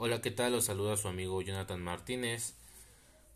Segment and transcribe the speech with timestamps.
[0.00, 0.52] Hola, ¿qué tal?
[0.52, 2.54] Los saluda su amigo Jonathan Martínez.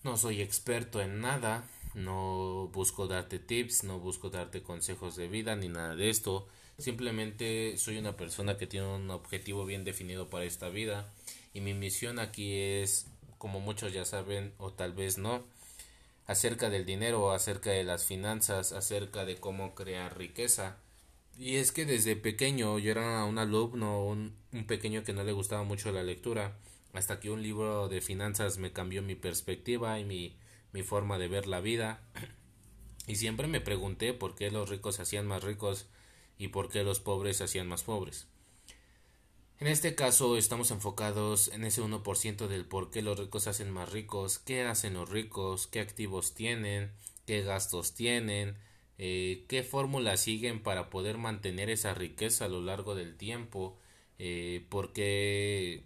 [0.04, 5.56] No soy experto en nada, no busco darte tips, no busco darte consejos de vida
[5.56, 6.46] ni nada de esto.
[6.78, 11.12] Simplemente soy una persona que tiene un objetivo bien definido para esta vida
[11.52, 13.08] y mi misión aquí es,
[13.38, 15.42] como muchos ya saben o tal vez no,
[16.28, 20.76] acerca del dinero, acerca de las finanzas, acerca de cómo crear riqueza.
[21.38, 25.32] Y es que desde pequeño yo era un alumno, un, un, pequeño que no le
[25.32, 26.58] gustaba mucho la lectura,
[26.92, 30.36] hasta que un libro de finanzas me cambió mi perspectiva y mi,
[30.72, 32.00] mi forma de ver la vida.
[33.08, 35.86] Y siempre me pregunté por qué los ricos se hacían más ricos
[36.38, 38.28] y por qué los pobres se hacían más pobres.
[39.58, 43.70] En este caso estamos enfocados en ese 1% del por qué los ricos se hacen
[43.70, 46.92] más ricos, qué hacen los ricos, qué activos tienen,
[47.26, 48.56] qué gastos tienen,
[49.04, 53.76] eh, qué fórmula siguen para poder mantener esa riqueza a lo largo del tiempo,
[54.20, 55.82] eh, porque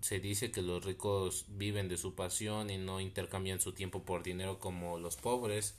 [0.00, 4.22] se dice que los ricos viven de su pasión y no intercambian su tiempo por
[4.22, 5.76] dinero como los pobres.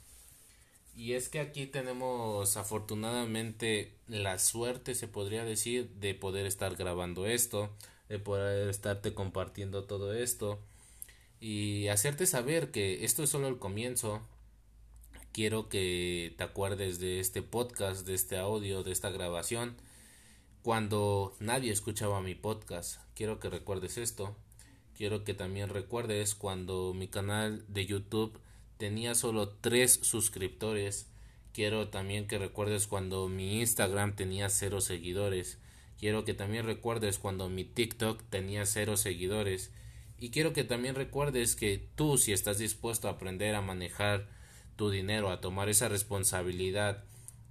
[0.94, 7.26] Y es que aquí tenemos afortunadamente la suerte, se podría decir, de poder estar grabando
[7.26, 7.70] esto,
[8.08, 10.60] de poder estarte compartiendo todo esto
[11.40, 14.22] y hacerte saber que esto es solo el comienzo.
[15.32, 19.76] Quiero que te acuerdes de este podcast, de este audio, de esta grabación,
[20.62, 23.00] cuando nadie escuchaba mi podcast.
[23.14, 24.34] Quiero que recuerdes esto.
[24.96, 28.40] Quiero que también recuerdes cuando mi canal de YouTube
[28.76, 31.06] tenía solo tres suscriptores.
[31.52, 35.58] Quiero también que recuerdes cuando mi Instagram tenía cero seguidores.
[35.96, 39.70] Quiero que también recuerdes cuando mi TikTok tenía cero seguidores.
[40.18, 44.39] Y quiero que también recuerdes que tú si estás dispuesto a aprender a manejar
[44.80, 47.04] tu dinero, a tomar esa responsabilidad,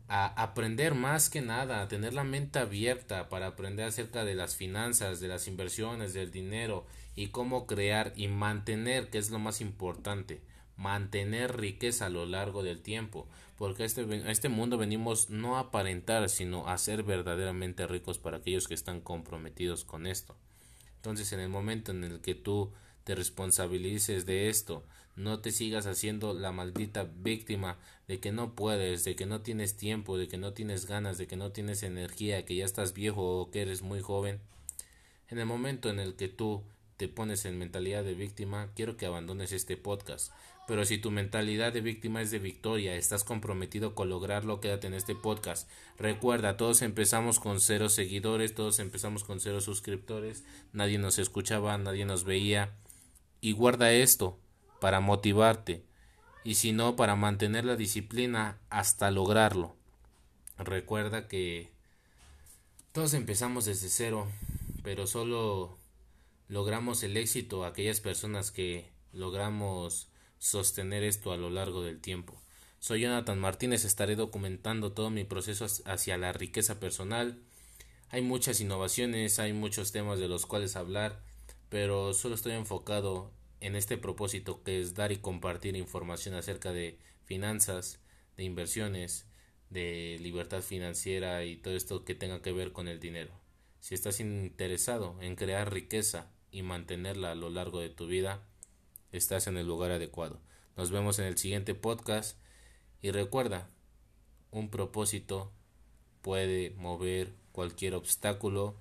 [0.07, 4.55] a aprender más que nada, a tener la mente abierta para aprender acerca de las
[4.55, 9.61] finanzas, de las inversiones, del dinero y cómo crear y mantener, que es lo más
[9.61, 10.41] importante,
[10.75, 13.27] mantener riqueza a lo largo del tiempo,
[13.59, 18.17] porque a este, a este mundo venimos no a aparentar, sino a ser verdaderamente ricos
[18.17, 20.35] para aquellos que están comprometidos con esto.
[20.95, 22.73] Entonces, en el momento en el que tú
[23.09, 24.83] te responsabilices de esto,
[25.15, 29.75] no te sigas haciendo la maldita víctima de que no puedes, de que no tienes
[29.75, 33.41] tiempo, de que no tienes ganas, de que no tienes energía, que ya estás viejo
[33.41, 34.41] o que eres muy joven.
[35.27, 36.61] En el momento en el que tú
[36.97, 40.31] te pones en mentalidad de víctima, quiero que abandones este podcast.
[40.67, 44.93] Pero si tu mentalidad de víctima es de victoria, estás comprometido con lograrlo, quédate en
[44.93, 45.67] este podcast.
[45.97, 50.43] Recuerda, todos empezamos con cero seguidores, todos empezamos con cero suscriptores,
[50.73, 52.75] nadie nos escuchaba, nadie nos veía.
[53.41, 54.39] Y guarda esto
[54.79, 55.85] para motivarte
[56.43, 59.75] y si no para mantener la disciplina hasta lograrlo.
[60.57, 61.71] Recuerda que
[62.91, 64.27] todos empezamos desde cero,
[64.83, 65.77] pero solo
[66.47, 72.41] logramos el éxito aquellas personas que logramos sostener esto a lo largo del tiempo.
[72.79, 77.39] Soy Jonathan Martínez, estaré documentando todo mi proceso hacia la riqueza personal.
[78.09, 81.21] Hay muchas innovaciones, hay muchos temas de los cuales hablar,
[81.69, 83.31] pero solo estoy enfocado
[83.61, 87.99] en este propósito que es dar y compartir información acerca de finanzas,
[88.37, 89.27] de inversiones,
[89.69, 93.31] de libertad financiera y todo esto que tenga que ver con el dinero.
[93.79, 98.43] Si estás interesado en crear riqueza y mantenerla a lo largo de tu vida,
[99.11, 100.41] estás en el lugar adecuado.
[100.75, 102.37] Nos vemos en el siguiente podcast
[103.01, 103.69] y recuerda,
[104.51, 105.51] un propósito
[106.21, 108.75] puede mover cualquier obstáculo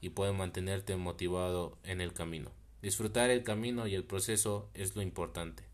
[0.00, 2.50] y puede mantenerte motivado en el camino.
[2.82, 5.67] Disfrutar el camino y el proceso es lo importante.